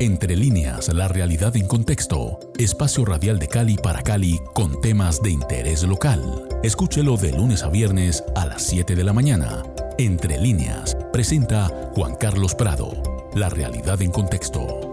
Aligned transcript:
Entre 0.00 0.36
líneas, 0.36 0.94
la 0.94 1.08
realidad 1.08 1.56
en 1.56 1.66
contexto. 1.66 2.38
Espacio 2.56 3.04
radial 3.04 3.40
de 3.40 3.48
Cali 3.48 3.76
para 3.76 4.00
Cali 4.02 4.38
con 4.54 4.80
temas 4.80 5.20
de 5.20 5.30
interés 5.30 5.82
local. 5.82 6.46
Escúchelo 6.62 7.16
de 7.16 7.32
lunes 7.32 7.64
a 7.64 7.68
viernes 7.68 8.22
a 8.36 8.46
las 8.46 8.62
7 8.62 8.94
de 8.94 9.02
la 9.02 9.12
mañana. 9.12 9.64
Entre 9.98 10.38
líneas, 10.38 10.96
presenta 11.12 11.90
Juan 11.96 12.14
Carlos 12.14 12.54
Prado. 12.54 12.92
La 13.34 13.48
realidad 13.48 14.00
en 14.00 14.12
contexto. 14.12 14.87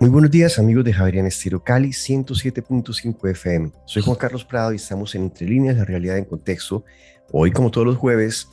Muy 0.00 0.10
buenos 0.10 0.30
días 0.30 0.60
amigos 0.60 0.84
de 0.84 0.92
Javerian 0.92 1.26
Estiro 1.26 1.64
Cali 1.64 1.88
107.5 1.88 3.30
FM. 3.30 3.72
Soy 3.84 4.00
Juan 4.00 4.16
Carlos 4.16 4.44
Prado 4.44 4.72
y 4.72 4.76
estamos 4.76 5.12
en 5.16 5.22
Entre 5.22 5.44
Líneas, 5.44 5.76
la 5.76 5.84
realidad 5.84 6.16
en 6.18 6.24
contexto. 6.24 6.84
Hoy, 7.32 7.50
como 7.50 7.72
todos 7.72 7.84
los 7.84 7.96
jueves, 7.96 8.48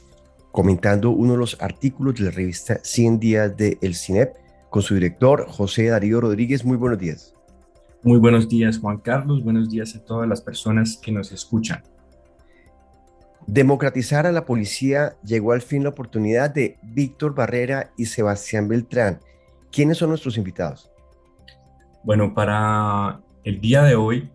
comentando 0.51 1.11
uno 1.11 1.33
de 1.33 1.37
los 1.37 1.61
artículos 1.61 2.15
de 2.15 2.23
la 2.23 2.31
revista 2.31 2.79
100 2.81 3.19
días 3.19 3.55
de 3.55 3.77
El 3.83 3.93
CINEP 3.93 4.35
con 4.71 4.81
su 4.81 4.95
director 4.95 5.45
José 5.47 5.85
Darío 5.85 6.19
Rodríguez. 6.19 6.65
Muy 6.65 6.77
buenos 6.77 6.97
días. 6.97 7.35
Muy 8.01 8.17
buenos 8.17 8.49
días 8.49 8.79
Juan 8.79 8.97
Carlos, 8.97 9.43
buenos 9.43 9.69
días 9.69 9.95
a 9.95 10.03
todas 10.03 10.27
las 10.27 10.41
personas 10.41 10.97
que 10.97 11.11
nos 11.11 11.31
escuchan. 11.31 11.83
Democratizar 13.45 14.25
a 14.25 14.31
la 14.31 14.47
policía 14.47 15.15
llegó 15.23 15.51
al 15.51 15.61
fin 15.61 15.83
la 15.83 15.89
oportunidad 15.89 16.49
de 16.49 16.79
Víctor 16.81 17.35
Barrera 17.35 17.91
y 17.97 18.07
Sebastián 18.07 18.67
Beltrán. 18.67 19.19
¿Quiénes 19.71 19.99
son 19.99 20.09
nuestros 20.09 20.37
invitados? 20.37 20.89
Bueno, 22.05 22.35
para 22.35 23.19
el 23.43 23.59
día 23.59 23.81
de 23.81 23.95
hoy 23.95 24.29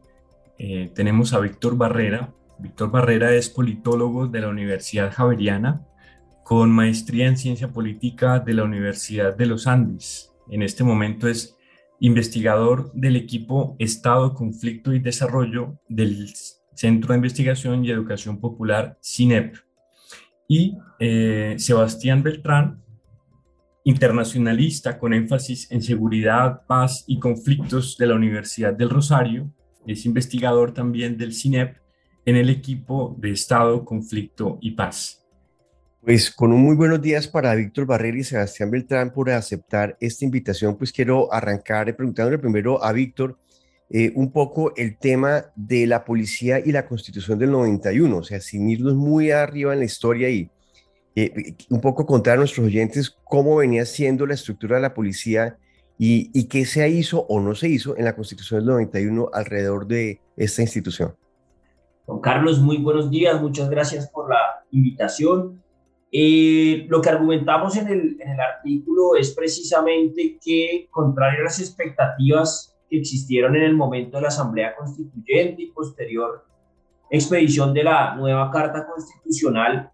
eh, 0.59 0.91
tenemos 0.92 1.33
a 1.33 1.38
Víctor 1.38 1.77
Barrera. 1.77 2.34
Víctor 2.59 2.91
Barrera 2.91 3.33
es 3.33 3.48
politólogo 3.48 4.26
de 4.26 4.40
la 4.40 4.49
Universidad 4.49 5.13
Javeriana 5.13 5.87
con 6.43 6.73
maestría 6.73 7.29
en 7.29 7.37
ciencia 7.37 7.68
política 7.68 8.41
de 8.41 8.54
la 8.54 8.65
Universidad 8.65 9.37
de 9.37 9.46
los 9.46 9.68
Andes. 9.68 10.32
En 10.51 10.63
este 10.63 10.82
momento 10.82 11.29
es 11.29 11.57
investigador 12.01 12.91
del 12.93 13.15
equipo 13.15 13.76
Estado, 13.79 14.35
Conflicto 14.35 14.93
y 14.93 14.98
Desarrollo 14.98 15.79
del 15.88 16.26
Centro 16.74 17.13
de 17.13 17.18
Investigación 17.18 17.85
y 17.85 17.93
Educación 17.93 18.41
Popular 18.41 18.98
CINEP. 19.01 19.54
Y 20.48 20.76
eh, 20.98 21.54
Sebastián 21.57 22.24
Beltrán 22.24 22.82
internacionalista 23.91 24.99
con 24.99 25.13
énfasis 25.13 25.71
en 25.71 25.83
seguridad, 25.83 26.63
paz 26.66 27.05
y 27.07 27.19
conflictos 27.19 27.97
de 27.99 28.07
la 28.07 28.15
Universidad 28.15 28.73
del 28.73 28.88
Rosario. 28.88 29.52
Es 29.87 30.07
investigador 30.07 30.73
también 30.73 31.19
del 31.19 31.35
CINEP 31.35 31.77
en 32.24 32.37
el 32.37 32.49
equipo 32.49 33.16
de 33.19 33.32
Estado, 33.32 33.85
Conflicto 33.85 34.59
y 34.60 34.73
Paz. 34.73 35.27
Pues 36.02 36.30
con 36.30 36.52
un 36.52 36.63
muy 36.63 36.77
buenos 36.77 37.02
días 37.02 37.29
para 37.29 37.55
Víctor 37.55 37.85
Barrera 37.85 38.16
y 38.19 38.24
Sebastián 38.24 38.71
Beltrán 38.71 39.13
por 39.13 39.29
aceptar 39.29 39.99
esta 40.01 40.25
invitación. 40.25 40.79
Pues 40.79 40.93
quiero 40.93 41.32
arrancar 41.32 41.95
preguntándole 41.95 42.38
primero 42.38 42.82
a 42.82 42.93
Víctor 42.93 43.38
eh, 43.91 44.13
un 44.15 44.30
poco 44.30 44.73
el 44.77 44.97
tema 44.97 45.47
de 45.57 45.87
la 45.87 46.04
policía 46.04 46.60
y 46.65 46.73
la 46.73 46.87
constitución 46.87 47.38
del 47.38 47.51
91, 47.51 48.16
o 48.16 48.23
sea, 48.23 48.41
sin 48.41 48.71
irnos 48.71 48.95
muy 48.95 49.30
arriba 49.30 49.73
en 49.73 49.80
la 49.80 49.85
historia 49.85 50.30
y 50.30 50.49
eh, 51.16 51.57
un 51.69 51.80
poco 51.80 52.07
contar 52.07 52.35
a 52.35 52.37
nuestros 52.39 52.66
oyentes 52.66 53.16
cómo 53.25 53.57
venía 53.57 53.85
siendo 53.85 54.27
la 54.27 54.35
estructura 54.35 54.77
de 54.77 54.83
la 54.83 54.95
policía 54.95 55.57
y, 55.99 56.30
y, 56.33 56.45
qué 56.45 56.65
se 56.65 56.89
hizo 56.89 57.27
o 57.29 57.41
no 57.41 57.55
se 57.55 57.69
hizo 57.69 57.97
en 57.97 58.07
la 58.07 58.16
Constitución 58.16 58.61
del 58.61 58.69
91 58.69 59.31
alrededor 59.33 59.87
de 59.87 60.21
esta 60.37 60.63
institución. 60.63 61.15
Don 62.07 62.21
Carlos, 62.21 62.59
muy 62.61 62.79
buenos 62.79 63.11
días, 63.11 63.41
muchas 63.41 63.69
gracias 63.69 64.09
por 64.11 64.31
la 64.31 64.65
invitación. 64.71 65.62
Eh, 66.12 66.87
lo 66.88 67.00
que 67.00 67.09
argumentamos 67.09 67.77
en 67.77 67.88
el, 67.88 68.20
en 68.20 68.31
el 68.31 68.41
artículo 68.41 69.15
es 69.16 69.32
precisamente 69.32 70.38
que, 70.43 70.88
contrario 70.91 71.41
a 71.41 71.44
las 71.44 71.60
expectativas 71.60 72.76
que 72.88 72.99
existieron 72.99 73.54
en 73.54 73.62
el 73.62 73.76
momento 73.76 74.16
de 74.16 74.22
la 74.22 74.28
Asamblea 74.28 74.75
Constituyente 74.75 75.62
y 75.62 75.70
posterior 75.70 76.44
expedición 77.10 77.75
de 77.75 77.84
la 77.84 78.15
nueva 78.15 78.50
Carta 78.50 78.87
Constitucional, 78.87 79.91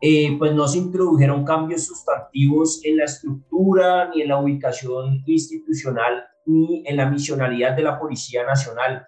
eh, 0.00 0.36
pues 0.38 0.54
no 0.54 0.68
se 0.68 0.78
introdujeron 0.78 1.44
cambios 1.44 1.86
sustantivos 1.86 2.80
en 2.84 2.98
la 2.98 3.04
estructura, 3.04 4.10
ni 4.10 4.22
en 4.22 4.28
la 4.28 4.38
ubicación 4.38 5.22
institucional, 5.26 6.24
ni 6.44 6.82
en 6.86 6.96
la 6.96 7.10
misionalidad 7.10 7.74
de 7.74 7.82
la 7.82 7.98
Policía 7.98 8.44
Nacional. 8.44 9.06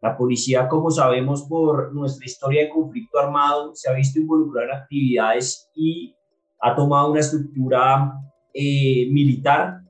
La 0.00 0.16
policía, 0.16 0.66
como 0.66 0.90
sabemos 0.90 1.42
por 1.42 1.92
nuestra 1.94 2.24
historia 2.24 2.62
de 2.62 2.70
conflicto 2.70 3.18
armado, 3.18 3.74
se 3.74 3.90
ha 3.90 3.92
visto 3.92 4.18
involucrada 4.18 4.68
en 4.68 4.82
actividades 4.82 5.70
y 5.74 6.16
ha 6.60 6.74
tomado 6.74 7.10
una 7.10 7.20
estructura 7.20 8.14
eh, 8.54 9.08
militar 9.10 9.80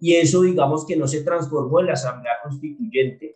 y 0.00 0.14
eso 0.14 0.42
digamos 0.42 0.86
que 0.86 0.96
no 0.96 1.08
se 1.08 1.22
transformó 1.22 1.80
en 1.80 1.86
la 1.86 1.94
Asamblea 1.94 2.34
Constituyente. 2.42 3.35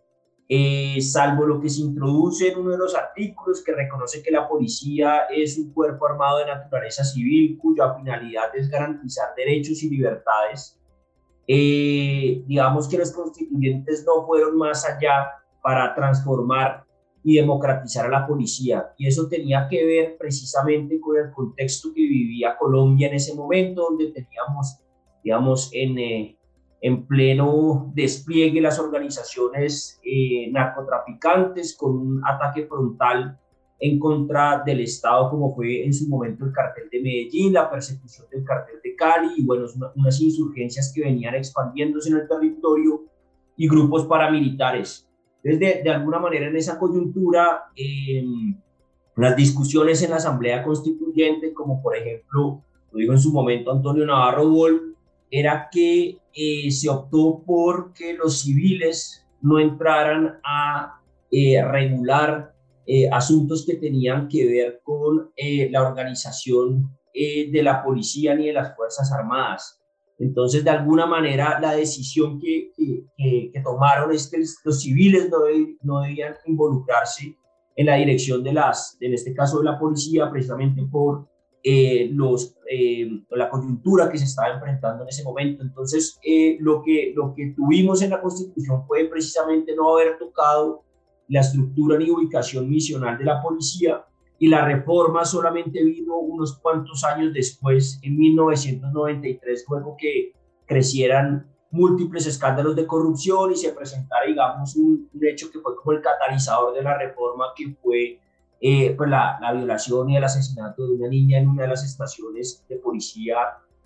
Eh, 0.53 1.00
salvo 1.00 1.47
lo 1.47 1.61
que 1.61 1.69
se 1.69 1.81
introduce 1.81 2.49
en 2.49 2.59
uno 2.59 2.72
de 2.72 2.78
los 2.78 2.97
artículos 2.97 3.62
que 3.62 3.71
reconoce 3.71 4.21
que 4.21 4.33
la 4.33 4.49
policía 4.49 5.27
es 5.33 5.56
un 5.56 5.72
cuerpo 5.72 6.09
armado 6.09 6.38
de 6.38 6.47
naturaleza 6.47 7.05
civil 7.05 7.56
cuya 7.56 7.94
finalidad 7.94 8.47
es 8.56 8.69
garantizar 8.69 9.28
derechos 9.37 9.81
y 9.84 9.91
libertades. 9.91 10.77
Eh, 11.47 12.43
digamos 12.49 12.89
que 12.89 12.99
los 12.99 13.12
constituyentes 13.12 14.05
no 14.05 14.27
fueron 14.27 14.56
más 14.56 14.84
allá 14.84 15.28
para 15.62 15.94
transformar 15.94 16.84
y 17.22 17.37
democratizar 17.37 18.06
a 18.06 18.21
la 18.21 18.27
policía. 18.27 18.93
Y 18.99 19.06
eso 19.06 19.28
tenía 19.28 19.69
que 19.71 19.87
ver 19.87 20.16
precisamente 20.19 20.99
con 20.99 21.16
el 21.16 21.31
contexto 21.31 21.91
que 21.94 22.00
vivía 22.00 22.56
Colombia 22.59 23.06
en 23.06 23.15
ese 23.15 23.37
momento, 23.37 23.83
donde 23.83 24.10
teníamos, 24.10 24.81
digamos, 25.22 25.71
en, 25.72 25.97
eh, 25.97 26.40
en 26.81 27.07
pleno 27.07 27.93
despliegue 27.95 28.61
las 28.61 28.79
organizaciones 28.79 30.01
eh, 30.03 30.51
narcotraficantes 30.51 31.77
con 31.77 31.97
un 31.97 32.23
ataque 32.27 32.67
frontal 32.67 33.39
en 33.79 33.99
contra 33.99 34.63
del 34.65 34.81
Estado, 34.81 35.31
como 35.31 35.55
fue 35.55 35.85
en 35.85 35.93
su 35.93 36.09
momento 36.09 36.45
el 36.45 36.53
cartel 36.53 36.89
de 36.91 37.01
Medellín, 37.01 37.55
la 37.55 37.71
persecución 37.71 38.27
del 38.31 38.45
cartel 38.45 38.77
de 38.83 38.95
Cali 38.95 39.29
y 39.39 39.45
bueno, 39.45 39.67
unas 39.97 40.21
insurgencias 40.21 40.93
que 40.95 41.03
venían 41.03 41.35
expandiéndose 41.35 42.11
en 42.11 42.17
el 42.17 42.29
territorio 42.29 43.05
y 43.57 43.69
grupos 43.69 44.07
paramilitares. 44.07 45.09
Desde 45.43 45.83
de 45.83 45.91
alguna 45.91 46.19
manera 46.19 46.47
en 46.47 46.57
esa 46.57 46.79
coyuntura, 46.79 47.65
em, 47.75 48.55
las 49.17 49.35
discusiones 49.35 50.03
en 50.03 50.11
la 50.11 50.17
Asamblea 50.17 50.63
Constituyente, 50.63 51.55
como 51.55 51.83
por 51.83 51.97
ejemplo, 51.97 52.63
lo 52.93 52.99
dijo 52.99 53.13
en 53.13 53.19
su 53.19 53.33
momento 53.33 53.73
Antonio 53.73 54.05
Navarro 54.05 54.49
Wolf, 54.49 54.90
era 55.31 55.69
que 55.71 56.19
eh, 56.35 56.71
se 56.71 56.89
optó 56.89 57.43
por 57.47 57.93
que 57.93 58.15
los 58.15 58.41
civiles 58.41 59.27
no 59.41 59.59
entraran 59.59 60.39
a 60.45 61.01
eh, 61.31 61.63
regular 61.65 62.55
eh, 62.87 63.09
asuntos 63.11 63.65
que 63.65 63.77
tenían 63.77 64.29
que 64.29 64.47
ver 64.47 64.81
con 64.83 65.31
la 65.71 65.83
organización 65.83 66.97
de 67.13 67.63
la 67.63 67.83
policía 67.83 68.35
ni 68.35 68.47
de 68.47 68.53
las 68.53 68.77
Fuerzas 68.77 69.11
Armadas. 69.13 69.81
Entonces, 70.19 70.63
de 70.63 70.71
alguna 70.71 71.07
manera, 71.07 71.59
la 71.61 71.75
decisión 71.75 72.39
que, 72.39 72.73
que, 72.77 73.61
tomaron 73.63 74.13
es 74.13 74.31
que 74.31 74.39
los 74.65 74.81
civiles 74.81 75.29
no, 75.31 75.39
no 75.83 76.01
debían 76.01 76.35
involucrarse 76.47 77.37
en 77.77 77.87
la 77.87 77.97
dirección 77.97 78.43
de 78.45 78.53
las, 78.53 78.97
en 79.01 79.15
este 79.15 79.35
caso 79.35 79.59
de 79.59 79.65
la 79.65 79.79
policía, 79.79 80.31
precisamente 80.31 80.83
por 80.83 81.27
eh, 81.62 82.09
los, 82.12 82.56
eh, 82.71 83.06
la 83.31 83.50
coyuntura 83.50 84.10
que 84.10 84.16
se 84.16 84.25
estaba 84.25 84.54
enfrentando 84.54 85.03
en 85.03 85.09
ese 85.10 85.22
momento. 85.22 85.62
Entonces, 85.62 86.19
eh, 86.25 86.56
lo, 86.60 86.82
que, 86.82 87.12
lo 87.15 87.34
que 87.34 87.53
tuvimos 87.54 88.00
en 88.00 88.10
la 88.10 88.22
Constitución 88.22 88.87
fue 88.87 89.04
precisamente 89.04 89.75
no 89.76 89.93
haber 89.93 90.19
tocado 90.19 90.82
la 91.28 91.41
estructura 91.41 91.98
ni 91.98 92.10
ubicación 92.10 92.68
misional 92.68 93.18
de 93.18 93.24
la 93.24 93.42
policía 93.42 94.04
y 94.39 94.48
la 94.48 94.65
reforma 94.65 95.24
solamente 95.27 95.84
vino 95.84 96.16
unos 96.16 96.59
cuantos 96.59 97.04
años 97.04 97.34
después, 97.34 98.01
en 98.03 98.16
1993, 98.16 99.66
luego 99.68 99.97
que 99.98 100.33
crecieran 100.65 101.47
múltiples 101.71 102.27
escándalos 102.27 102.74
de 102.74 102.86
corrupción 102.86 103.53
y 103.53 103.56
se 103.56 103.72
presentara, 103.72 104.27
digamos, 104.27 104.74
un, 104.77 105.10
un 105.13 105.27
hecho 105.27 105.51
que 105.51 105.60
fue 105.60 105.77
como 105.77 105.92
el 105.92 106.01
catalizador 106.01 106.74
de 106.74 106.83
la 106.83 106.97
reforma, 106.97 107.48
que 107.54 107.77
fue 107.83 108.18
eh, 108.60 108.95
pues 108.97 109.09
la, 109.09 109.39
la, 109.41 109.53
violación 109.53 110.10
y 110.10 110.16
el 110.16 110.24
asesinato 110.24 110.86
de 110.86 110.95
una 110.95 111.09
niña 111.09 111.39
en 111.39 111.48
una 111.48 111.62
de 111.62 111.68
las 111.68 111.84
estaciones 111.84 112.65
de 112.68 112.77
policía 112.77 113.36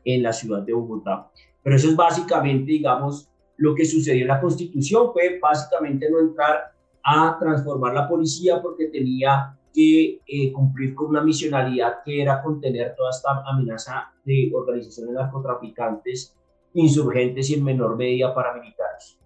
en 0.05 0.23
la 0.23 0.33
ciudad 0.33 0.63
de 0.63 0.73
Bogotá. 0.73 1.31
Pero 1.63 1.77
eso 1.77 1.89
es 1.89 1.97
básicamente, 1.97 2.73
digamos, 2.73 3.31
lo 3.57 3.75
que 3.75 3.85
sucedió 3.85 4.23
en 4.23 4.29
la 4.29 4.41
Constitución, 4.41 5.13
fue 5.13 5.39
básicamente 5.41 6.11
no 6.11 6.21
entrar 6.21 6.73
a 7.03 7.37
transformar 7.39 7.95
la 7.95 8.09
policía 8.09 8.61
porque 8.61 8.87
tenía 8.87 9.57
que 9.73 10.21
eh, 10.27 10.53
cumplir 10.53 10.95
con 10.95 11.09
una 11.09 11.23
misionalidad 11.23 12.03
que 12.05 12.23
era 12.23 12.43
contener 12.43 12.95
toda 12.97 13.11
esta 13.11 13.43
amenaza 13.45 14.13
de 14.25 14.51
organizaciones 14.55 15.15
narcotraficantes, 15.15 16.37
insurgentes 16.75 17.51
y 17.51 17.55
en 17.55 17.65
menor 17.65 17.97
medida 17.97 18.35
paramilitares. 18.35 19.19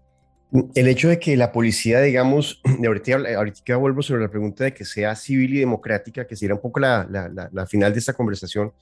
El 0.74 0.88
hecho 0.88 1.08
de 1.08 1.18
que 1.18 1.36
la 1.36 1.52
policía, 1.52 2.00
digamos, 2.00 2.62
ahorita, 2.86 3.16
ahorita 3.36 3.76
vuelvo 3.76 4.02
sobre 4.02 4.22
la 4.22 4.30
pregunta 4.30 4.64
de 4.64 4.72
que 4.72 4.84
sea 4.84 5.14
civil 5.14 5.54
y 5.54 5.60
democrática, 5.60 6.26
que 6.26 6.36
sería 6.36 6.54
un 6.54 6.60
poco 6.60 6.80
la, 6.80 7.06
la, 7.52 7.66
final 7.66 7.92
de 7.92 7.98
esta 7.98 8.14
conversación, 8.14 8.72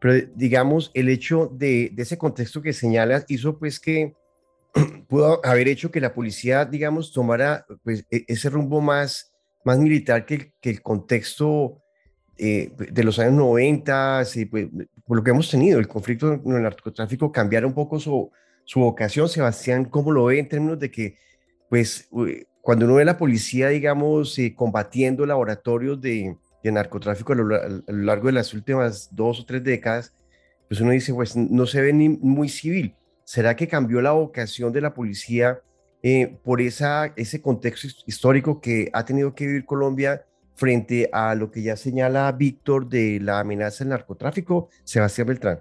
pero 0.00 0.14
digamos, 0.34 0.90
el 0.94 1.08
hecho 1.08 1.50
de, 1.52 1.92
ese 1.96 2.16
contexto 2.16 2.62
que 2.62 2.72
señalas 2.72 3.26
hizo 3.28 3.58
pues 3.58 3.78
que 3.78 4.14
pudo 5.08 5.44
haber 5.44 5.68
hecho 5.68 5.90
que 5.90 6.00
la 6.00 6.14
policía, 6.14 6.64
digamos, 6.64 7.12
tomara 7.12 7.66
pues, 7.82 8.06
e, 8.10 8.24
ese 8.26 8.48
rumbo 8.48 8.80
más, 8.80 9.30
militar 9.64 10.24
que, 10.24 10.52
el 10.62 10.82
contexto 10.82 11.82
eh, 12.36 12.72
de 12.76 13.04
los 13.04 13.18
años 13.18 13.34
90, 13.34 14.24
sí, 14.24 14.46
pues, 14.46 14.68
por 15.06 15.18
lo 15.18 15.22
que 15.22 15.30
hemos 15.30 15.50
tenido, 15.50 15.78
el 15.78 15.86
conflicto 15.86 16.42
con 16.42 16.56
el 16.56 16.62
narcotráfico 16.62 17.30
cambiara 17.30 17.66
un 17.66 17.74
poco 17.74 18.00
su, 18.00 18.30
su 18.64 18.80
vocación. 18.80 19.28
Sebastián, 19.28 19.84
¿cómo 19.84 20.12
lo 20.12 20.26
ve 20.26 20.38
en 20.38 20.48
términos 20.48 20.78
de 20.78 20.90
que, 20.90 21.16
pues, 21.68 22.08
cuando 22.60 22.86
uno 22.86 22.94
ve 22.96 23.04
la 23.04 23.18
policía, 23.18 23.68
digamos, 23.68 24.38
eh, 24.38 24.54
combatiendo 24.54 25.26
laboratorios 25.26 26.00
de, 26.00 26.36
de 26.64 26.72
narcotráfico 26.72 27.34
a 27.34 27.36
lo, 27.36 27.44
largo 27.86 28.26
de 28.26 28.32
las 28.32 28.54
últimas 28.54 29.14
dos 29.14 29.40
o 29.40 29.44
tres 29.44 29.62
décadas, 29.62 30.14
pues 30.66 30.80
uno 30.80 30.92
dice, 30.92 31.12
pues 31.12 31.36
no 31.36 31.66
se 31.66 31.82
ve 31.82 31.92
ni 31.92 32.08
muy 32.08 32.48
civil. 32.48 32.94
¿Será 33.24 33.54
que 33.54 33.68
cambió 33.68 34.00
la 34.00 34.12
vocación 34.12 34.72
de 34.72 34.80
la 34.80 34.94
policía 34.94 35.60
eh, 36.02 36.38
por 36.42 36.60
esa, 36.60 37.12
ese 37.16 37.40
contexto 37.40 37.88
histórico 38.06 38.60
que 38.60 38.90
ha 38.92 39.04
tenido 39.04 39.34
que 39.34 39.46
vivir 39.46 39.66
Colombia 39.66 40.24
frente 40.54 41.10
a 41.12 41.34
lo 41.34 41.50
que 41.50 41.62
ya 41.62 41.76
señala 41.76 42.32
Víctor 42.32 42.88
de 42.88 43.20
la 43.20 43.40
amenaza 43.40 43.84
del 43.84 43.90
narcotráfico? 43.90 44.70
Sebastián 44.84 45.26
Beltrán. 45.28 45.60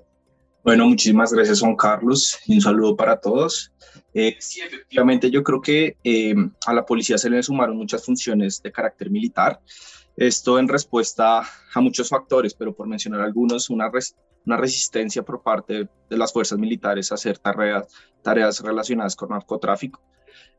Bueno, 0.63 0.87
muchísimas 0.87 1.33
gracias 1.33 1.59
Juan 1.59 1.75
Carlos 1.75 2.39
y 2.45 2.55
un 2.55 2.61
saludo 2.61 2.95
para 2.95 3.19
todos. 3.19 3.73
Eh, 4.13 4.37
sí, 4.39 4.61
efectivamente, 4.61 5.29
yo 5.29 5.43
creo 5.43 5.59
que 5.59 5.97
eh, 6.05 6.33
a 6.65 6.73
la 6.73 6.85
policía 6.85 7.17
se 7.17 7.29
le 7.29 7.43
sumaron 7.43 7.75
muchas 7.75 8.05
funciones 8.05 8.61
de 8.63 8.71
carácter 8.71 9.09
militar. 9.09 9.59
Esto 10.15 10.57
en 10.59 10.69
respuesta 10.69 11.41
a 11.73 11.81
muchos 11.81 12.07
factores, 12.07 12.53
pero 12.53 12.73
por 12.73 12.87
mencionar 12.87 13.19
algunos, 13.19 13.69
una, 13.69 13.91
una 14.45 14.55
resistencia 14.55 15.21
por 15.23 15.43
parte 15.43 15.89
de 16.09 16.17
las 16.17 16.31
fuerzas 16.31 16.57
militares 16.57 17.11
a 17.11 17.15
hacer 17.15 17.39
tareas, 17.39 17.87
tareas 18.21 18.61
relacionadas 18.61 19.17
con 19.17 19.31
narcotráfico. 19.31 20.01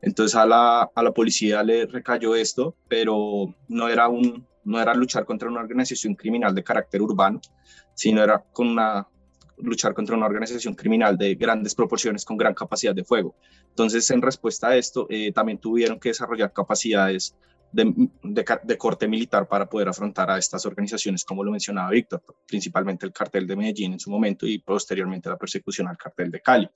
Entonces 0.03 0.35
a 0.35 0.45
la, 0.45 0.87
a 0.93 1.01
la 1.01 1.13
policía 1.13 1.63
le 1.63 1.87
recayó 1.87 2.35
esto, 2.35 2.75
pero 2.87 3.55
no 3.69 3.87
era, 3.87 4.07
un, 4.07 4.45
no 4.65 4.79
era 4.79 4.93
luchar 4.93 5.25
contra 5.25 5.49
una 5.49 5.61
organización 5.61 6.13
criminal 6.13 6.53
de 6.53 6.63
carácter 6.63 7.01
urbano, 7.01 7.41
sino 7.95 8.21
era 8.21 8.43
con 8.53 8.67
una 8.67 9.07
luchar 9.57 9.93
contra 9.93 10.15
una 10.15 10.25
organización 10.25 10.73
criminal 10.73 11.17
de 11.17 11.35
grandes 11.35 11.75
proporciones 11.75 12.25
con 12.25 12.37
gran 12.37 12.53
capacidad 12.53 12.93
de 12.93 13.03
fuego. 13.03 13.35
Entonces, 13.69 14.09
en 14.11 14.21
respuesta 14.21 14.69
a 14.69 14.77
esto, 14.77 15.07
eh, 15.09 15.31
también 15.31 15.57
tuvieron 15.57 15.99
que 15.99 16.09
desarrollar 16.09 16.51
capacidades 16.53 17.35
de, 17.71 18.09
de, 18.23 18.77
corte 18.77 19.07
militar 19.07 19.47
para 19.47 19.67
poder 19.67 19.89
afrontar 19.89 20.31
a 20.31 20.37
estas 20.37 20.65
organizaciones, 20.65 21.25
como 21.25 21.43
lo 21.43 21.51
mencionaba 21.51 21.89
Víctor, 21.89 22.23
principalmente 22.47 23.05
el 23.05 23.11
cartel 23.11 23.45
de 23.45 23.55
Medellín 23.55 23.93
en 23.93 23.99
su 23.99 24.09
momento 24.09 24.47
y 24.47 24.59
posteriormente 24.59 25.29
la 25.29 25.37
persecución 25.37 25.87
al 25.87 25.97
cartel 25.97 26.31
de 26.31 26.39
Cali. 26.39 26.69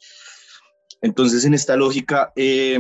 Entonces, 1.02 1.46
en 1.46 1.54
esta 1.54 1.78
lógica, 1.78 2.34
eh, 2.36 2.80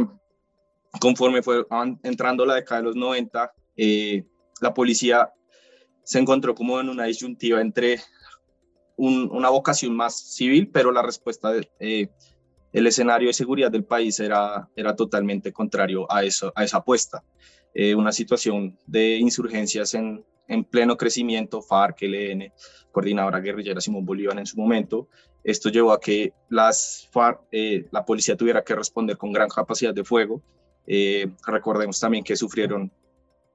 conforme 0.99 1.41
fue 1.41 1.65
entrando 2.03 2.45
la 2.45 2.55
década 2.55 2.81
de 2.81 2.87
los 2.87 2.95
90, 2.95 3.53
eh, 3.77 4.25
la 4.59 4.73
policía 4.73 5.31
se 6.03 6.19
encontró 6.19 6.55
como 6.55 6.79
en 6.79 6.89
una 6.89 7.05
disyuntiva 7.05 7.61
entre 7.61 8.01
una 8.99 9.49
vocación 9.49 9.95
más 9.95 10.15
civil, 10.15 10.69
pero 10.71 10.91
la 10.91 11.01
respuesta, 11.01 11.51
de, 11.51 11.69
eh, 11.79 12.09
escenario 12.73 13.29
de 13.29 13.33
seguridad 13.33 13.71
del 13.71 13.85
país 13.85 14.19
era, 14.19 14.69
era 14.75 14.95
totalmente 14.95 15.53
contrario 15.53 16.11
a, 16.11 16.23
eso, 16.23 16.51
a 16.55 16.63
esa 16.63 16.77
apuesta. 16.77 17.23
Eh, 17.73 17.95
una 17.95 18.11
situación 18.11 18.77
de 18.85 19.15
insurgencias 19.17 19.93
en, 19.93 20.25
en 20.47 20.63
pleno 20.65 20.97
crecimiento, 20.97 21.61
FARC, 21.61 22.01
LN, 22.01 22.51
Coordinadora 22.91 23.39
Guerrillera 23.39 23.79
Simón 23.79 24.05
Bolívar 24.05 24.37
en 24.37 24.45
su 24.45 24.57
momento. 24.57 25.07
Esto 25.43 25.69
llevó 25.69 25.93
a 25.93 25.99
que 25.99 26.33
las 26.49 27.07
FARC, 27.11 27.41
eh, 27.51 27.85
la 27.91 28.05
policía 28.05 28.35
tuviera 28.35 28.63
que 28.63 28.75
responder 28.75 29.17
con 29.17 29.31
gran 29.31 29.47
capacidad 29.47 29.93
de 29.93 30.03
fuego. 30.03 30.41
recordemos 31.45 31.99
también 31.99 32.23
que 32.23 32.35
sufrieron 32.35 32.91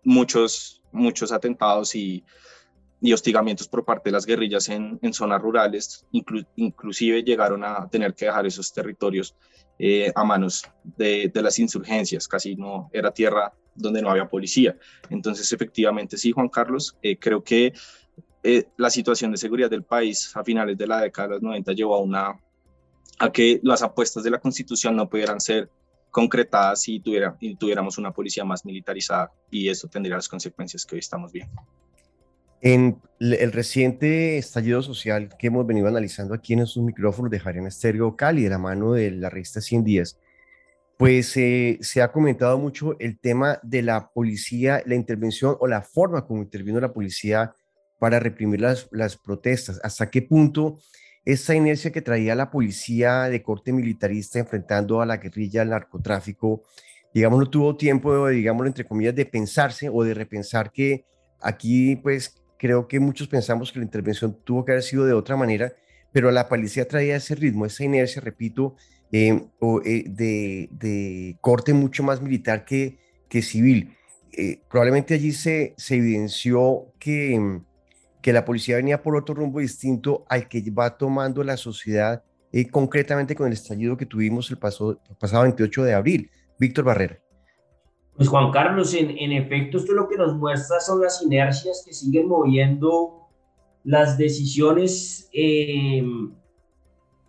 muchos, 0.05 0.81
muchos 0.93 1.33
atentados 1.33 1.95
y 1.95 2.25
y 3.05 3.13
hostigamientos 3.13 3.69
por 3.69 3.85
parte 3.85 4.09
de 4.09 4.13
las 4.13 4.25
guerrillas 4.25 4.71
en, 4.71 4.99
en 5.03 5.13
zonas 5.13 5.43
rurales, 5.43 6.07
inclusive 6.57 7.23
llegaron 7.23 7.63
a 7.63 7.87
tener 7.91 8.15
que 8.15 8.25
dejar 8.25 8.47
esos 8.47 8.73
territorios 8.73 9.37
eh, 9.79 10.11
a 10.15 10.25
manos 10.25 10.65
de, 10.83 11.31
de, 11.33 11.43
las 11.43 11.59
insurgencias, 11.59 12.27
casi 12.27 12.57
no 12.57 12.89
era 12.95 13.11
tierra 13.11 13.53
donde 13.75 14.01
no 14.01 14.09
había 14.09 14.27
policía. 14.27 14.79
Entonces, 15.11 15.53
efectivamente, 15.53 16.17
sí, 16.17 16.33
Juan 16.33 16.49
Carlos, 16.49 16.97
eh, 17.03 17.19
creo 17.19 17.45
que 17.45 17.75
eh, 18.43 18.69
la 18.79 18.89
situación 18.89 19.33
de 19.33 19.37
seguridad 19.37 19.69
del 19.69 19.85
país 19.85 20.35
a 20.35 20.43
finales 20.43 20.79
de 20.79 20.87
la 20.87 21.03
década 21.03 21.29
de 21.29 21.35
los 21.35 21.43
90 21.43 21.73
llevó 21.75 21.97
a, 21.97 22.01
una, 22.01 22.41
a 23.19 23.31
que 23.31 23.61
las 23.65 23.83
apuestas 23.83 24.25
de 24.25 24.31
la 24.31 24.39
Constitución 24.39 24.97
no 24.97 25.11
pudieran 25.11 25.41
ser 25.41 25.69
concretadas 26.11 26.81
si 26.81 27.01
tuviera, 27.01 27.37
y 27.39 27.55
tuviéramos 27.57 27.99
una 27.99 28.13
policía 28.13 28.47
más 28.47 28.65
militarizada 28.65 29.31
y 29.51 29.69
eso 29.69 29.89
tendría 29.89 30.17
las 30.17 30.29
consecuencias 30.29 30.87
que 30.87 30.95
hoy 30.95 31.01
estamos 31.01 31.33
viendo. 31.33 31.61
En 32.65 32.99
el 33.21 33.53
reciente 33.53 34.39
estallido 34.39 34.81
social 34.81 35.37
que 35.39 35.49
hemos 35.49 35.67
venido 35.67 35.87
analizando 35.87 36.33
aquí 36.33 36.55
en 36.55 36.61
estos 36.61 36.83
micrófonos 36.83 37.31
de 37.31 37.39
Jariana 37.39 37.69
Estéreo 37.69 38.17
Cali, 38.17 38.45
de 38.45 38.49
la 38.49 38.57
mano 38.57 38.95
de 38.95 39.11
la 39.11 39.29
revista 39.29 39.61
100 39.61 39.85
días, 39.85 40.19
pues 40.97 41.37
eh, 41.37 41.77
se 41.83 42.01
ha 42.01 42.11
comentado 42.11 42.57
mucho 42.57 42.97
el 43.01 43.19
tema 43.19 43.61
de 43.63 43.83
la 43.83 44.09
policía, 44.09 44.83
la 44.87 44.95
intervención 44.95 45.59
o 45.61 45.67
la 45.67 45.83
forma 45.83 46.25
como 46.27 46.41
intervino 46.41 46.81
la 46.81 46.95
policía 46.95 47.53
para 47.99 48.19
reprimir 48.19 48.63
las, 48.63 48.89
las 48.93 49.19
protestas. 49.19 49.79
¿Hasta 49.85 50.09
qué 50.09 50.23
punto 50.23 50.79
esa 51.27 51.55
inercia 51.55 51.93
que 51.93 52.01
traía 52.01 52.35
la 52.35 52.51
policía 52.51 53.25
de 53.25 53.43
corte 53.43 53.75
militarista 53.75 54.39
enfrentando 54.39 55.03
a 55.03 55.07
la 55.07 55.19
guerrilla, 55.19 55.61
al 55.61 55.69
narcotráfico, 55.69 56.63
digamos, 57.13 57.41
no 57.41 57.51
tuvo 57.51 57.77
tiempo, 57.77 58.27
digamos, 58.29 58.67
entre 58.67 58.87
comillas, 58.87 59.15
de 59.15 59.27
pensarse 59.27 59.91
o 59.93 60.03
de 60.03 60.15
repensar 60.15 60.73
que 60.73 61.05
aquí, 61.43 61.97
pues, 61.97 62.41
creo 62.65 62.89
que 62.89 62.99
muchos 62.99 63.29
pensamos 63.29 63.71
que 63.71 63.79
la 63.79 63.85
intervención 63.85 64.39
tuvo 64.43 64.65
que 64.65 64.73
haber 64.73 64.83
sido 64.83 65.05
de 65.05 65.13
otra 65.13 65.37
manera, 65.37 65.75
pero 66.13 66.31
la 66.31 66.49
policía 66.49 66.89
traía 66.89 67.17
ese 67.17 67.35
ritmo, 67.35 67.67
esa 67.67 67.85
inercia, 67.85 68.23
repito, 68.23 68.75
eh, 69.13 69.39
eh, 69.85 70.05
de, 70.09 71.37
corte 71.43 71.75
mucho 71.75 72.03
más 72.03 72.23
militar 72.23 72.65
que, 72.65 72.97
que 73.29 73.43
civil. 73.43 73.95
Eh, 74.33 74.63
probablemente 74.71 75.13
allí 75.13 75.33
se, 75.33 75.75
se 75.77 75.97
evidenció 75.97 76.87
que, 76.99 77.61
que 78.23 78.33
la 78.33 78.47
policía 78.47 78.77
venía 78.77 79.03
por 79.03 79.15
otro 79.15 79.35
rumbo 79.35 79.61
distinto 79.61 80.25
al 80.31 80.49
que 80.49 80.63
va 80.71 80.97
tomando 80.97 81.45
la 81.45 81.59
sociedad, 81.59 82.25
concretamente 82.71 83.35
con 83.35 83.47
el 83.47 83.53
estallido 83.53 83.99
que 83.99 84.07
tuvimos 84.07 84.51
el, 84.51 84.57
paso, 84.57 85.03
pasado 85.21 85.43
28 85.43 85.85
de 85.85 85.93
abril. 85.93 86.31
Víctor 86.59 86.87
Barrera. 86.87 87.19
Pues 88.17 88.29
Juan 88.29 88.53
Carlos, 88.53 88.95
en, 88.95 89.11
en, 89.11 89.33
efecto, 89.33 89.79
esto 89.79 89.93
lo 89.93 90.09
que 90.09 90.17
nos 90.17 90.37
muestra 90.37 90.79
son 90.81 91.01
las 91.01 91.21
inercias 91.23 91.83
que 91.85 91.93
siguen 91.93 92.29
moviendo 92.29 93.25
las 93.85 94.17
decisiones 94.17 95.29
eh, 95.33 96.03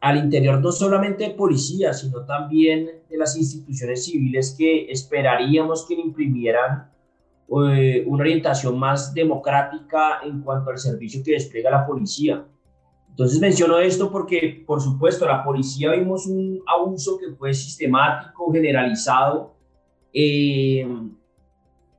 al 0.02 0.18
interior 0.18 0.62
no 0.62 0.72
solamente 0.72 1.24
de 1.24 1.30
policía, 1.32 1.92
sino 1.92 2.24
también 2.26 2.90
de 3.10 3.18
las 3.18 3.36
instituciones 3.36 4.06
civiles 4.06 4.56
que 4.56 4.92
esperaríamos 4.92 5.86
que 5.88 5.96
imprimieran 5.96 6.92
eh, 7.48 8.04
una 8.06 8.22
orientación 8.22 8.78
más 8.78 9.14
democrática 9.14 10.20
en 10.24 10.42
cuanto 10.42 10.70
al 10.70 10.78
servicio 10.78 11.24
que 11.24 11.32
despliega 11.32 11.72
la 11.72 11.88
policía. 11.88 12.46
Entonces 13.10 13.40
menciono 13.40 13.80
esto 13.80 14.12
porque, 14.12 14.64
por 14.68 14.82
supuesto, 14.82 15.26
la 15.26 15.44
policía 15.44 15.92
vimos 15.94 16.28
un 16.28 16.62
abuso 16.68 17.18
que 17.18 17.34
fue 17.36 17.54
sistemático, 17.54 18.52
generalizado, 18.52 19.55
eh, 20.18 20.88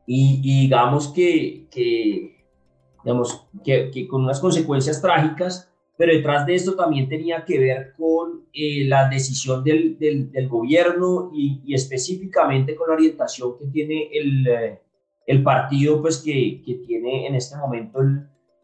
y, 0.07 0.63
digamos 0.63 1.09
que, 1.09 1.67
digamos 3.05 3.47
que, 3.63 4.09
con 4.09 4.25
unas 4.25 4.41
consecuencias 4.41 5.03
trágicas, 5.03 5.71
pero 5.99 6.15
detrás 6.15 6.47
de 6.47 6.55
esto 6.55 6.75
también 6.75 7.09
tenía 7.09 7.45
que 7.45 7.59
ver 7.59 7.93
con 7.97 8.47
eh, 8.55 8.85
la 8.87 9.09
decisión 9.11 9.63
del, 9.63 9.99
del, 9.99 10.49
gobierno 10.49 11.31
y, 11.35 11.75
específicamente 11.75 12.75
con 12.75 12.89
la 12.89 12.95
orientación 12.95 13.59
que 13.59 13.67
tiene 13.67 14.09
el, 14.13 14.47
eh, 14.47 14.81
el 15.27 15.43
partido 15.43 16.01
pues 16.01 16.19
que, 16.19 16.63
que, 16.65 16.75
tiene 16.87 17.27
en 17.27 17.35
este 17.35 17.57
momento 17.57 18.01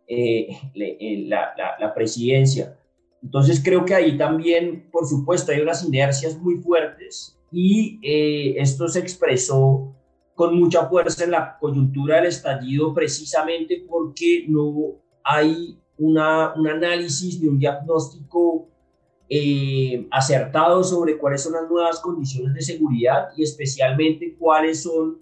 la, 0.09 1.53
la, 1.57 1.77
la, 1.79 1.95
presidencia. 1.95 2.79
Entonces 3.23 3.63
creo 3.63 3.85
que 3.85 3.95
ahí 3.95 4.19
también, 4.19 4.89
por 4.91 5.07
supuesto, 5.07 5.53
hay 5.53 5.61
unas 5.61 5.85
inercias 5.85 6.37
muy 6.39 6.57
fuertes 6.57 7.39
y 7.51 8.01
eh, 8.03 8.55
esto 8.61 8.89
se 8.89 8.99
expresó 8.99 9.95
con 10.35 10.59
mucha 10.59 10.89
fuerza 10.89 11.25
en 11.25 11.33
la 11.33 11.57
coyuntura 11.59 12.17
del 12.17 12.27
estallido 12.27 12.93
precisamente 12.95 13.85
porque 13.89 14.47
no 14.49 14.97
hay 15.23 15.79
una, 15.99 16.55
un 16.55 16.67
análisis 16.67 17.41
ni 17.41 17.49
un 17.49 17.59
diagnóstico 17.59 18.69
eh, 19.29 20.07
acertado 20.11 20.83
sobre 20.83 21.17
cuáles 21.17 21.43
son 21.43 21.53
las 21.53 21.69
nuevas 21.71 22.01
condiciones 22.01 22.55
de 22.55 22.63
seguridad 22.63 23.29
y 23.37 23.43
especialmente 23.43 24.35
cuáles 24.39 24.83
son 24.83 25.19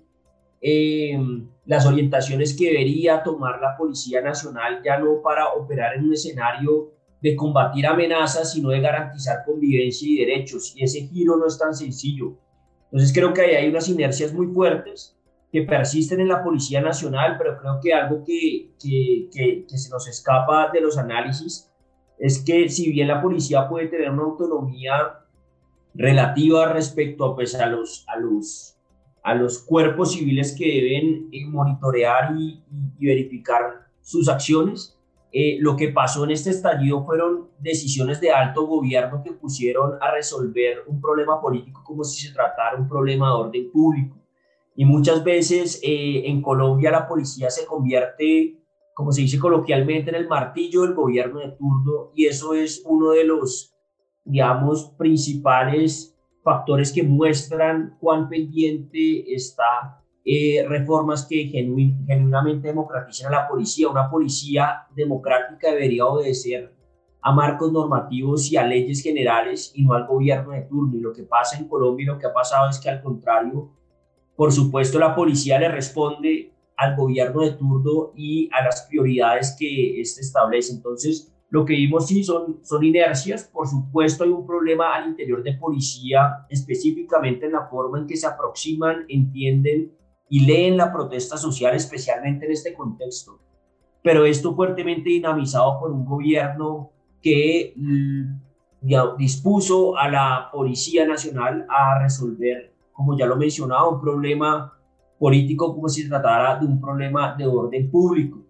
eh, 0.61 1.19
las 1.67 1.87
orientaciones 1.87 2.57
que 2.57 2.67
debería 2.67 3.23
tomar 3.23 3.61
la 3.61 3.77
Policía 3.77 4.21
Nacional, 4.21 4.83
ya 4.85 4.99
no 4.99 5.23
para 5.23 5.53
operar 5.53 5.97
en 5.97 6.07
un 6.07 6.15
escenario 6.15 6.93
de 7.23 7.37
combatir 7.37 7.87
amenazas, 7.87 8.53
sino 8.53 8.71
de 8.71 8.81
garantizar 8.81 9.45
convivencia 9.45 10.09
y 10.09 10.17
derechos. 10.17 10.75
Y 10.77 10.85
ese 10.85 11.07
giro 11.09 11.37
no 11.37 11.47
es 11.47 11.59
tan 11.59 11.75
sencillo. 11.75 12.37
Entonces 12.85 13.13
creo 13.13 13.33
que 13.33 13.43
ahí 13.43 13.55
hay 13.55 13.69
unas 13.69 13.89
inercias 13.89 14.33
muy 14.33 14.47
fuertes 14.49 15.17
que 15.53 15.63
persisten 15.63 16.21
en 16.21 16.29
la 16.29 16.43
Policía 16.43 16.81
Nacional, 16.81 17.37
pero 17.37 17.59
creo 17.59 17.81
que 17.83 17.93
algo 17.93 18.25
que, 18.25 18.71
que, 18.81 19.29
que, 19.69 19.79
se 19.79 19.91
nos 19.91 20.07
escapa 20.09 20.71
de 20.73 20.81
los 20.81 20.97
análisis 20.97 21.71
es 22.19 22.39
que 22.45 22.69
si 22.69 22.91
bien 22.91 23.09
la 23.09 23.21
policía 23.23 23.69
puede 23.69 23.89
tener 23.89 24.11
una 24.11 24.23
autonomía 24.23 25.21
relativa 25.95 26.73
respecto 26.73 27.35
pues, 27.35 27.55
a, 27.55 27.67
los, 27.67 28.05
a, 28.09 28.19
los, 28.19 28.77
a 29.23 29.35
los 29.35 29.59
cuerpos 29.59 30.13
civiles 30.13 30.55
que 30.57 30.67
deben 30.67 31.29
eh, 31.33 31.47
monitorear 31.47 32.37
y, 32.39 32.63
verificar 33.01 33.89
sus 34.03 34.29
acciones, 34.29 35.00
eh, 35.33 35.59
lo 35.61 35.77
que 35.77 35.89
pasó 35.89 36.25
en 36.25 36.33
este 36.33 36.51
estallido 36.51 37.05
fueron 37.05 37.51
decisiones 37.61 38.21
de 38.21 38.33
alto 38.33 38.67
gobierno 38.67 39.23
que 39.23 39.33
pusieron 39.33 39.93
a 40.01 40.11
resolver 40.11 40.83
un 40.89 41.01
problema 41.01 41.41
político 41.41 41.83
como 41.85 42.03
si 42.03 42.27
se 42.27 42.35
tratara 42.35 42.77
un 42.77 42.89
problema 42.89 43.29
de 43.29 43.35
orden 43.35 43.71
público. 43.71 44.17
Y 44.75 44.85
muchas 44.85 45.23
veces 45.23 45.81
eh, 45.85 46.23
en 46.27 46.43
Colombia 46.43 46.91
la 46.91 47.07
policía 47.07 47.49
se 47.51 47.65
convierte, 47.65 48.57
como 48.93 49.13
se 49.13 49.21
dice 49.21 49.39
coloquialmente, 49.39 50.11
en 50.11 50.17
el 50.17 50.29
martillo 50.29 50.83
del 50.83 50.95
gobierno 50.95 51.39
de 51.39 51.51
turno 51.51 52.11
y 52.15 52.27
eso 52.27 52.55
es 52.55 52.83
uno 52.85 53.11
de 53.11 53.25
los, 53.25 53.73
digamos, 54.25 54.91
principales 54.99 56.17
factores 56.43 56.93
que 56.93 57.05
muestran 57.05 57.97
cuán 58.01 58.29
pendiente 58.29 59.33
está 59.33 60.00
eh, 60.33 60.65
reformas 60.65 61.27
que 61.27 61.47
genuinamente 61.47 62.69
democraticen 62.69 63.27
a 63.27 63.31
la 63.31 63.49
policía. 63.49 63.89
Una 63.89 64.09
policía 64.09 64.87
democrática 64.95 65.73
debería 65.73 66.07
obedecer 66.07 66.73
a 67.21 67.33
marcos 67.33 67.73
normativos 67.73 68.49
y 68.53 68.57
a 68.57 68.65
leyes 68.65 69.03
generales 69.03 69.73
y 69.75 69.85
no 69.85 69.95
al 69.95 70.07
gobierno 70.07 70.53
de 70.53 70.63
turno. 70.63 70.97
Y 70.97 71.01
lo 71.01 71.13
que 71.13 71.25
pasa 71.25 71.59
en 71.59 71.67
Colombia 71.67 72.05
y 72.05 72.07
lo 72.07 72.17
que 72.17 72.29
ha 72.29 72.33
pasado 72.33 72.71
es 72.71 72.79
que 72.79 72.89
al 72.89 73.03
contrario, 73.03 73.73
por 74.37 74.53
supuesto, 74.53 75.01
la 75.01 75.17
policía 75.17 75.59
le 75.59 75.69
responde 75.69 76.53
al 76.77 76.95
gobierno 76.95 77.41
de 77.41 77.51
turno 77.51 78.13
y 78.15 78.49
a 78.53 78.63
las 78.63 78.83
prioridades 78.83 79.57
que 79.59 80.01
éste 80.01 80.21
establece. 80.21 80.73
Entonces, 80.73 81.35
lo 81.49 81.65
que 81.65 81.75
vimos 81.75 82.07
sí 82.07 82.23
son, 82.23 82.61
son 82.63 82.85
inercias. 82.85 83.51
Por 83.53 83.67
supuesto, 83.67 84.23
hay 84.23 84.31
un 84.31 84.47
problema 84.47 84.95
al 84.95 85.09
interior 85.09 85.43
de 85.43 85.55
policía, 85.55 86.47
específicamente 86.49 87.47
en 87.47 87.53
la 87.53 87.67
forma 87.67 87.99
en 87.99 88.07
que 88.07 88.17
se 88.17 88.29
aproximan, 88.29 89.07
entienden 89.09 89.99
y 90.31 90.47
leen 90.47 90.79
la 90.79 90.91
protesta 90.91 91.37
social, 91.37 91.75
especialmente 91.77 92.47
en 92.47 92.53
este 92.53 92.73
contexto. 92.73 93.39
Pero 94.03 94.25
esto 94.25 94.55
fuertemente 94.55 95.11
dinamizado 95.11 95.79
por 95.79 95.91
un 95.91 96.07
gobierno 96.07 96.91
que 97.21 97.75
mm, 97.77 99.19
dispuso 99.19 99.99
a 99.99 100.09
la 100.09 100.49
Policía 100.51 101.07
Nacional 101.07 101.67
a 101.69 102.03
resolver 102.03 102.71
como 103.01 103.17
ya 103.17 103.25
lo 103.25 103.37
mencionaba, 103.37 103.89
un 103.89 103.99
problema 103.99 104.75
político 105.19 105.75
como 105.75 105.89
si 105.89 106.03
se 106.03 106.09
tratara 106.11 106.59
de 106.59 106.67
un 106.67 106.79
problema 106.79 107.35
de 107.35 107.47
orden 107.47 107.91
público. 107.91 108.41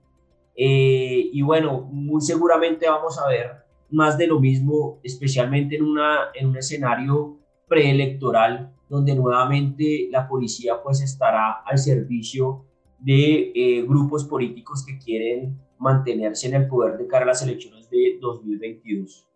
Eh, 0.57 1.31
y 1.33 1.41
bueno, 1.43 1.89
muy 1.93 2.21
seguramente 2.21 2.89
vamos 2.89 3.17
a 3.21 3.29
ver 3.29 3.53
más 3.91 4.19
de 4.19 4.27
lo 4.27 4.41
mismo, 4.41 4.99
especialmente 5.05 5.77
en, 5.77 5.83
una, 5.83 6.31
en 6.35 6.49
un 6.49 6.57
escenario 6.57 7.39
preelectoral, 7.69 8.73
donde 8.91 9.15
nuevamente 9.15 10.09
la 10.11 10.29
policía 10.29 10.83
pues 10.83 11.01
estará 11.01 11.63
al 11.65 11.79
servicio 11.79 12.67
de 12.99 13.53
eh, 13.55 13.83
grupos 13.87 14.25
políticos 14.25 14.85
que 14.85 14.99
quieren 14.99 15.59
mantenerse 15.79 16.49
en 16.49 16.55
el 16.55 16.67
poder 16.67 16.99
de 16.99 17.07
cara 17.07 17.23
a 17.23 17.29
las 17.29 17.43
elecciones 17.43 17.89
de 17.89 18.19
2022. 18.21 19.27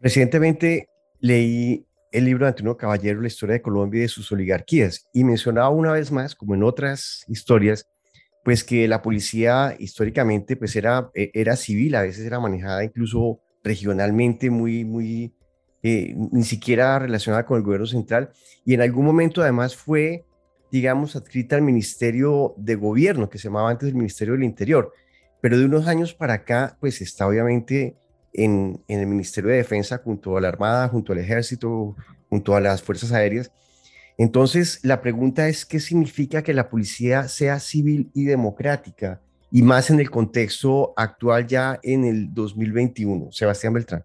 Recientemente 0.00 0.88
leí 1.20 1.86
el 2.10 2.24
libro 2.24 2.44
de 2.44 2.50
Antonio 2.50 2.76
Caballero, 2.76 3.20
La 3.20 3.28
historia 3.28 3.54
de 3.54 3.62
Colombia 3.62 3.98
y 3.98 4.02
de 4.02 4.08
sus 4.08 4.30
oligarquías, 4.32 5.08
y 5.14 5.24
mencionaba 5.24 5.70
una 5.70 5.92
vez 5.92 6.12
más, 6.12 6.34
como 6.34 6.54
en 6.54 6.64
otras 6.64 7.24
historias, 7.28 7.88
pues 8.44 8.64
que 8.64 8.86
la 8.88 9.02
policía 9.02 9.74
históricamente 9.78 10.56
pues 10.56 10.76
era, 10.76 11.10
e, 11.14 11.30
era 11.32 11.56
civil, 11.56 11.94
a 11.94 12.02
veces 12.02 12.26
era 12.26 12.40
manejada 12.40 12.84
incluso 12.84 13.40
regionalmente 13.62 14.50
muy, 14.50 14.84
muy, 14.84 15.32
eh, 15.86 16.14
ni 16.16 16.44
siquiera 16.44 16.98
relacionada 16.98 17.44
con 17.44 17.58
el 17.58 17.62
gobierno 17.62 17.86
central, 17.86 18.30
y 18.64 18.72
en 18.72 18.80
algún 18.80 19.04
momento 19.04 19.42
además 19.42 19.76
fue, 19.76 20.24
digamos, 20.72 21.14
adscrita 21.14 21.56
al 21.56 21.62
Ministerio 21.62 22.54
de 22.56 22.74
Gobierno, 22.74 23.28
que 23.28 23.36
se 23.36 23.48
llamaba 23.48 23.68
antes 23.68 23.90
el 23.90 23.94
Ministerio 23.94 24.32
del 24.32 24.44
Interior, 24.44 24.94
pero 25.42 25.58
de 25.58 25.66
unos 25.66 25.86
años 25.86 26.14
para 26.14 26.32
acá, 26.32 26.78
pues 26.80 27.02
está 27.02 27.28
obviamente 27.28 27.98
en, 28.32 28.82
el 28.88 29.06
Ministerio 29.06 29.50
de 29.50 29.58
Defensa 29.58 30.00
junto 30.02 30.38
a 30.38 30.40
la 30.40 30.48
Armada, 30.48 30.88
junto 30.88 31.12
al 31.12 31.18
Ejército, 31.18 31.94
junto 32.30 32.56
a 32.56 32.62
las 32.62 32.82
Fuerzas 32.82 33.12
Aéreas. 33.12 33.52
Entonces, 34.16 34.80
la 34.82 35.02
pregunta 35.02 35.50
es, 35.50 35.66
¿qué 35.66 35.80
significa 35.80 36.42
que 36.42 36.54
la 36.54 36.70
policía 36.70 37.28
sea 37.28 37.60
civil 37.60 38.10
y 38.14 38.24
democrática? 38.24 39.20
Y 39.50 39.60
más 39.60 39.90
en 39.90 40.00
el 40.00 40.10
contexto 40.10 40.94
actual 40.96 41.46
ya 41.46 41.78
en 41.82 42.06
el 42.06 42.32
2021. 42.32 43.32
Sebastián 43.32 43.74
Beltrán. 43.74 44.02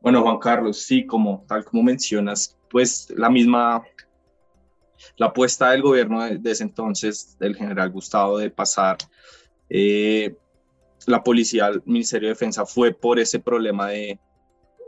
Bueno, 0.00 0.22
Juan 0.22 0.38
Carlos, 0.38 0.78
sí, 0.82 1.04
como 1.06 1.44
tal 1.48 1.64
como 1.64 1.82
mencionas, 1.82 2.56
pues 2.70 3.08
la 3.16 3.28
misma, 3.28 3.82
la 5.16 5.26
apuesta 5.26 5.70
del 5.70 5.82
gobierno 5.82 6.22
de, 6.24 6.50
ese 6.50 6.62
entonces, 6.62 7.36
del 7.38 7.56
general 7.56 7.90
Gustavo, 7.90 8.38
de 8.38 8.50
pasar 8.50 8.98
eh, 9.68 10.36
la 11.06 11.22
policía, 11.22 11.68
el 11.68 11.82
Ministerio 11.84 12.28
de 12.28 12.34
Defensa 12.34 12.64
fue 12.64 12.92
por 12.92 13.18
ese 13.18 13.40
problema 13.40 13.88
de, 13.88 14.18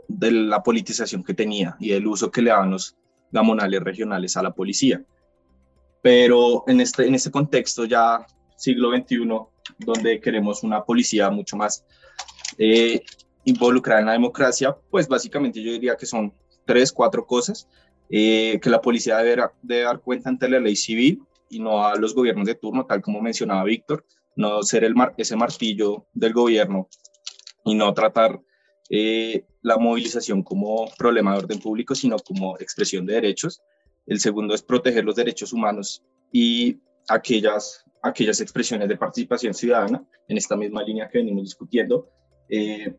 de 0.07 0.31
la 0.31 0.61
politización 0.63 1.23
que 1.23 1.33
tenía 1.33 1.75
y 1.79 1.91
el 1.91 2.07
uso 2.07 2.31
que 2.31 2.41
le 2.41 2.51
daban 2.51 2.71
los 2.71 2.95
gamonales 3.31 3.81
regionales 3.81 4.37
a 4.37 4.43
la 4.43 4.53
policía. 4.53 5.03
Pero 6.01 6.63
en 6.67 6.81
este, 6.81 7.05
en 7.07 7.15
este 7.15 7.31
contexto 7.31 7.85
ya 7.85 8.25
siglo 8.55 8.91
XXI, 8.91 9.27
donde 9.79 10.19
queremos 10.19 10.63
una 10.63 10.83
policía 10.83 11.29
mucho 11.29 11.57
más 11.57 11.83
eh, 12.57 13.03
involucrada 13.45 14.01
en 14.01 14.07
la 14.07 14.13
democracia, 14.13 14.75
pues 14.89 15.07
básicamente 15.07 15.61
yo 15.61 15.71
diría 15.71 15.95
que 15.95 16.05
son 16.05 16.33
tres, 16.65 16.91
cuatro 16.91 17.25
cosas. 17.25 17.67
Eh, 18.13 18.59
que 18.61 18.69
la 18.69 18.81
policía 18.81 19.19
debe, 19.19 19.43
debe 19.61 19.83
dar 19.83 20.01
cuenta 20.01 20.27
ante 20.27 20.49
la 20.49 20.59
ley 20.59 20.75
civil 20.75 21.23
y 21.49 21.59
no 21.59 21.85
a 21.85 21.95
los 21.95 22.13
gobiernos 22.13 22.45
de 22.45 22.55
turno, 22.55 22.85
tal 22.85 23.01
como 23.01 23.21
mencionaba 23.21 23.63
Víctor 23.63 24.05
no 24.35 24.63
ser 24.63 24.83
el 24.83 24.95
ese 25.17 25.35
martillo 25.35 26.05
del 26.13 26.33
gobierno 26.33 26.87
y 27.65 27.75
no 27.75 27.93
tratar 27.93 28.39
eh, 28.89 29.45
la 29.61 29.77
movilización 29.77 30.43
como 30.43 30.89
problema 30.97 31.33
de 31.33 31.39
orden 31.39 31.59
público, 31.59 31.95
sino 31.95 32.17
como 32.19 32.57
expresión 32.57 33.05
de 33.05 33.15
derechos. 33.15 33.61
El 34.05 34.19
segundo 34.19 34.53
es 34.55 34.63
proteger 34.63 35.05
los 35.05 35.15
derechos 35.15 35.53
humanos 35.53 36.03
y 36.31 36.77
aquellas, 37.07 37.85
aquellas 38.01 38.41
expresiones 38.41 38.89
de 38.89 38.97
participación 38.97 39.53
ciudadana, 39.53 40.03
en 40.27 40.37
esta 40.37 40.55
misma 40.55 40.83
línea 40.83 41.07
que 41.07 41.19
venimos 41.19 41.43
discutiendo. 41.43 42.09
Eh, 42.49 42.95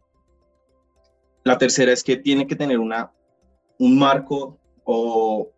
la 1.44 1.58
tercera 1.58 1.92
es 1.92 2.02
que 2.02 2.16
tiene 2.16 2.46
que 2.46 2.56
tener 2.56 2.78
una, 2.78 3.12
un 3.78 3.98
marco 3.98 4.58
o 4.84 5.50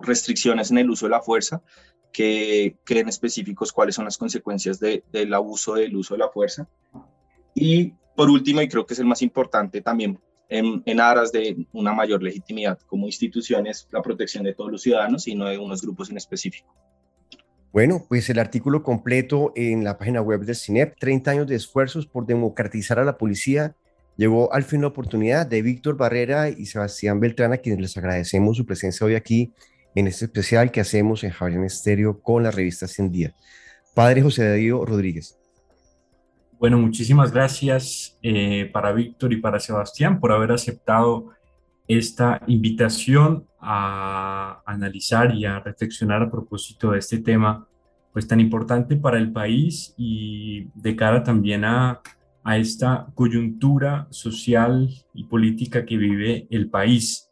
restricciones 0.00 0.70
en 0.70 0.78
el 0.78 0.90
uso 0.90 1.06
de 1.06 1.10
la 1.10 1.22
fuerza 1.22 1.62
que 2.12 2.76
creen 2.84 3.08
específicos 3.08 3.72
cuáles 3.72 3.94
son 3.94 4.04
las 4.04 4.18
consecuencias 4.18 4.80
del 4.80 5.34
abuso 5.34 5.74
del 5.74 5.94
uso 5.96 6.14
de 6.14 6.18
la 6.18 6.28
fuerza. 6.28 6.68
Y 7.54 7.92
por 8.16 8.30
último, 8.30 8.60
y 8.60 8.68
creo 8.68 8.84
que 8.84 8.94
es 8.94 9.00
el 9.00 9.06
más 9.06 9.22
importante 9.22 9.80
también 9.80 10.18
en, 10.48 10.82
en, 10.86 11.00
aras 11.00 11.30
de 11.30 11.66
una 11.72 11.92
mayor 11.92 12.22
legitimidad 12.22 12.78
como 12.86 13.06
instituciones, 13.06 13.88
la 13.92 14.02
protección 14.02 14.42
de 14.42 14.54
todos 14.54 14.72
los 14.72 14.82
ciudadanos 14.82 15.28
y 15.28 15.36
no 15.36 15.46
de 15.46 15.58
unos 15.58 15.82
grupos 15.82 16.10
en 16.10 16.16
específico. 16.16 16.74
Bueno, 17.72 18.04
pues 18.08 18.28
el 18.28 18.40
artículo 18.40 18.82
completo 18.82 19.52
en 19.54 19.84
la 19.84 19.96
página 19.96 20.20
web 20.20 20.40
del 20.40 20.56
CINEP, 20.56 20.98
30 20.98 21.30
años 21.30 21.46
de 21.46 21.54
esfuerzos 21.54 22.04
por 22.04 22.26
democratizar 22.26 22.98
a 22.98 23.04
la 23.04 23.16
policía, 23.16 23.76
llegó 24.20 24.52
al 24.52 24.64
fin 24.64 24.82
la 24.82 24.88
oportunidad 24.88 25.46
de 25.46 25.62
Víctor 25.62 25.96
Barrera 25.96 26.50
y 26.50 26.66
Sebastián 26.66 27.20
Beltrán, 27.20 27.54
a 27.54 27.56
quienes 27.56 27.80
les 27.80 27.96
agradecemos 27.96 28.54
su 28.54 28.66
presencia 28.66 29.06
hoy 29.06 29.14
aquí 29.14 29.54
en 29.94 30.08
este 30.08 30.26
especial 30.26 30.70
que 30.70 30.82
hacemos 30.82 31.24
en 31.24 31.30
Javier 31.30 31.64
Estéreo 31.64 32.20
con 32.20 32.42
la 32.42 32.50
revista 32.50 32.86
100 32.86 33.10
Días. 33.10 33.34
Padre 33.94 34.20
José 34.20 34.46
Darío 34.46 34.84
Rodríguez. 34.84 35.38
Bueno, 36.58 36.76
muchísimas 36.76 37.32
gracias 37.32 38.18
eh, 38.22 38.68
para 38.70 38.92
Víctor 38.92 39.32
y 39.32 39.40
para 39.40 39.58
Sebastián 39.58 40.20
por 40.20 40.32
haber 40.32 40.52
aceptado 40.52 41.30
esta 41.88 42.42
invitación 42.46 43.46
a 43.58 44.62
analizar 44.66 45.34
y 45.34 45.46
a 45.46 45.60
reflexionar 45.60 46.24
a 46.24 46.30
propósito 46.30 46.90
de 46.90 46.98
este 46.98 47.20
tema 47.20 47.66
pues 48.12 48.28
tan 48.28 48.38
importante 48.38 48.96
para 48.96 49.16
el 49.16 49.32
país 49.32 49.94
y 49.96 50.68
de 50.74 50.94
cara 50.94 51.24
también 51.24 51.64
a 51.64 52.02
a 52.42 52.56
esta 52.56 53.06
coyuntura 53.14 54.08
social 54.10 54.88
y 55.14 55.24
política 55.24 55.84
que 55.84 55.96
vive 55.96 56.46
el 56.50 56.70
país, 56.70 57.30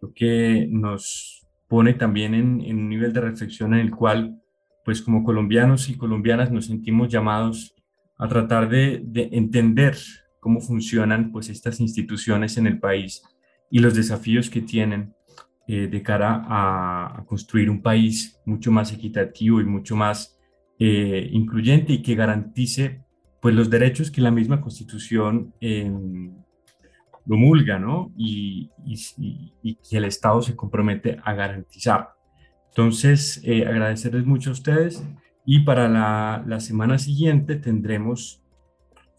lo 0.00 0.12
que 0.12 0.66
nos 0.70 1.46
pone 1.68 1.94
también 1.94 2.34
en, 2.34 2.60
un 2.76 2.88
nivel 2.88 3.12
de 3.12 3.20
reflexión 3.22 3.72
en 3.74 3.80
el 3.80 3.90
cual, 3.90 4.38
pues 4.84 5.00
como 5.00 5.24
colombianos 5.24 5.88
y 5.88 5.96
colombianas 5.96 6.50
nos 6.50 6.66
sentimos 6.66 7.08
llamados 7.08 7.74
a 8.18 8.28
tratar 8.28 8.68
de, 8.68 9.02
entender 9.32 9.96
cómo 10.38 10.60
funcionan 10.60 11.32
pues 11.32 11.48
estas 11.48 11.80
instituciones 11.80 12.58
en 12.58 12.66
el 12.66 12.78
país 12.78 13.22
y 13.70 13.78
los 13.78 13.94
desafíos 13.94 14.50
que 14.50 14.60
tienen 14.60 15.14
eh, 15.66 15.86
de 15.86 16.02
cara 16.02 16.44
a, 16.46 17.24
construir 17.26 17.70
un 17.70 17.80
país 17.80 18.38
mucho 18.44 18.70
más 18.70 18.92
equitativo 18.92 19.60
y 19.60 19.64
mucho 19.64 19.96
más 19.96 20.38
eh, 20.78 21.28
incluyente 21.32 21.94
y 21.94 22.02
que 22.02 22.16
garantice 22.16 23.02
pues 23.42 23.56
los 23.56 23.68
derechos 23.68 24.12
que 24.12 24.20
la 24.20 24.30
misma 24.30 24.60
constitución 24.60 25.52
eh, 25.60 25.92
promulga, 27.26 27.76
¿no? 27.76 28.12
Y, 28.16 28.70
que 29.90 29.96
el 29.96 30.04
Estado 30.04 30.40
se 30.42 30.54
compromete 30.54 31.18
a 31.24 31.34
garantizar. 31.34 32.10
Entonces, 32.68 33.42
eh, 33.44 33.66
agradecerles 33.66 34.24
mucho 34.24 34.50
a 34.50 34.52
ustedes 34.52 35.04
y 35.44 35.60
para 35.60 35.88
la, 35.88 36.60
semana 36.60 36.98
siguiente 36.98 37.56
tendremos 37.56 38.40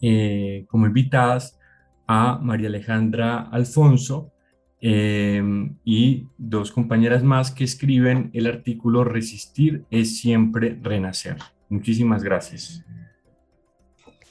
eh, 0.00 0.64
como 0.68 0.86
invitadas 0.86 1.60
a 2.06 2.38
María 2.38 2.68
Alejandra 2.68 3.40
Alfonso 3.52 4.32
em, 4.80 5.76
y 5.84 6.28
dos 6.38 6.72
compañeras 6.72 7.22
más 7.22 7.50
que 7.50 7.64
escriben 7.64 8.30
el 8.32 8.46
artículo 8.46 9.04
Resistir 9.04 9.84
es 9.90 10.18
siempre 10.18 10.78
renacer. 10.82 11.36
Muchísimas 11.68 12.24
gracias. 12.24 12.84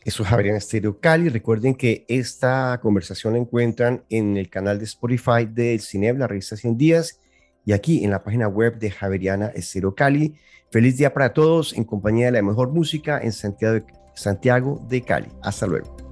Eso 0.06 0.24
es 0.24 0.30
Javeriana 0.30 0.58
Estéreo 0.58 1.00
Cali. 1.00 1.30
Recuerden 1.30 1.76
que 1.76 2.06
esta 2.10 2.78
conversación 2.82 3.34
la 3.34 3.40
encuentran 3.40 4.04
en 4.10 4.36
el 4.36 4.50
canal 4.50 4.78
de 4.78 4.84
Spotify 4.84 5.46
del 5.50 5.80
CINEB, 5.80 6.18
la 6.18 6.28
revista 6.28 6.58
100 6.58 6.78
días, 6.78 7.22
y 7.66 7.72
aquí 7.72 8.04
en 8.04 8.12
la 8.12 8.22
página 8.22 8.50
web 8.50 8.78
de 8.80 8.92
Javeriana 8.92 9.48
Estéreo 9.48 9.96
Cali. 9.96 10.36
Feliz 10.72 10.98
día 10.98 11.14
para 11.14 11.34
todos 11.34 11.72
en 11.74 11.86
compañía 11.86 12.26
de 12.26 12.34
la 12.34 12.42
mejor 12.42 12.70
música 12.70 13.22
en 13.22 13.32
Santiago 13.32 14.86
de 14.90 15.02
Cali. 15.04 15.30
Hasta 15.42 15.68
luego. 15.68 16.03